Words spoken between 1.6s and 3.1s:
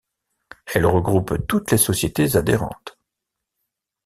les sociétés adhérentes.